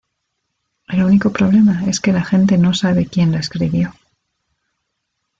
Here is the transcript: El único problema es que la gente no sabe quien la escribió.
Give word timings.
El 0.87 1.03
único 1.03 1.31
problema 1.31 1.83
es 1.87 1.99
que 1.99 2.11
la 2.11 2.23
gente 2.23 2.57
no 2.57 2.73
sabe 2.73 3.05
quien 3.05 3.31
la 3.33 3.37
escribió. 3.37 3.93